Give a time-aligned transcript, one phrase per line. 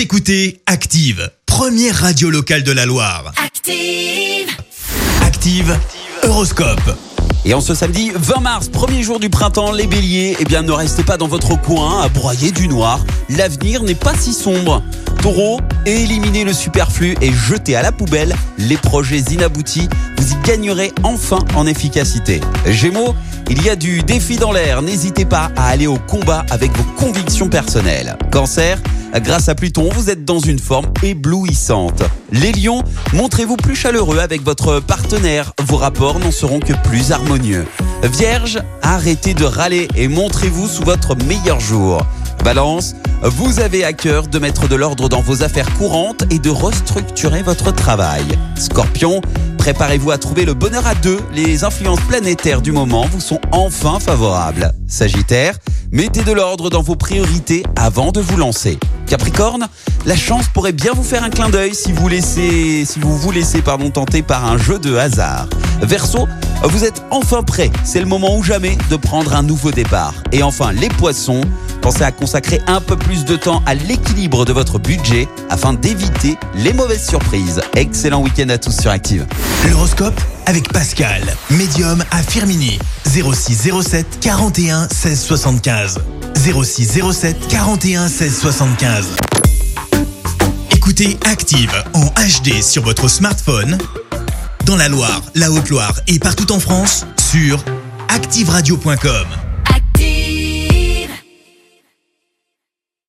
[0.00, 3.34] Vous écoutez Active, première radio locale de la Loire.
[3.36, 4.48] Active.
[5.22, 5.78] Active,
[6.22, 6.96] Horoscope.
[7.44, 10.72] Et en ce samedi 20 mars, premier jour du printemps, les béliers, eh bien ne
[10.72, 13.04] restez pas dans votre coin à broyer du noir.
[13.28, 14.82] L'avenir n'est pas si sombre.
[15.20, 19.86] Taureau, éliminez le superflu et jetez à la poubelle les projets inaboutis.
[20.16, 22.40] Vous y gagnerez enfin en efficacité.
[22.64, 23.14] Gémeaux,
[23.50, 24.80] il y a du défi dans l'air.
[24.80, 28.16] N'hésitez pas à aller au combat avec vos convictions personnelles.
[28.32, 28.78] Cancer,
[29.18, 32.02] grâce à Pluton, vous êtes dans une forme éblouissante.
[32.30, 35.52] Les lions, montrez-vous plus chaleureux avec votre partenaire.
[35.66, 37.66] Vos rapports n'en seront que plus harmonieux.
[38.04, 42.06] Vierge, arrêtez de râler et montrez-vous sous votre meilleur jour.
[42.44, 46.48] Balance, vous avez à cœur de mettre de l'ordre dans vos affaires courantes et de
[46.48, 48.24] restructurer votre travail.
[48.56, 49.20] Scorpion,
[49.58, 51.20] préparez-vous à trouver le bonheur à deux.
[51.34, 54.72] Les influences planétaires du moment vous sont enfin favorables.
[54.88, 55.54] Sagittaire,
[55.92, 58.78] mettez de l'ordre dans vos priorités avant de vous lancer.
[59.06, 59.68] Capricorne,
[60.06, 63.30] la chance pourrait bien vous faire un clin d'œil si vous laissez, si vous vous
[63.32, 65.48] laissez pardon, tenter par un jeu de hasard.
[65.82, 66.28] Verseau,
[66.62, 67.70] vous êtes enfin prêt.
[67.84, 70.14] C'est le moment ou jamais de prendre un nouveau départ.
[70.32, 71.40] Et enfin, les poissons,
[71.80, 76.36] pensez à consacrer un peu plus de temps à l'équilibre de votre budget afin d'éviter
[76.54, 77.60] les mauvaises surprises.
[77.74, 79.26] Excellent week-end à tous sur Active.
[79.68, 82.78] L'horoscope avec Pascal, médium à Firmini.
[83.06, 85.98] 0607 41 16 75.
[86.36, 89.06] 0607 41 16 75.
[90.70, 93.78] Écoutez Active en HD sur votre smartphone,
[94.64, 97.62] dans la Loire, la Haute-Loire et partout en France, sur
[98.08, 99.49] activeradio.com.